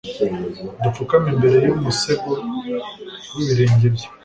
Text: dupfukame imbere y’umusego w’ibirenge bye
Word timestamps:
dupfukame 0.81 1.27
imbere 1.33 1.57
y’umusego 1.67 2.29
w’ibirenge 3.33 3.87
bye 3.95 4.07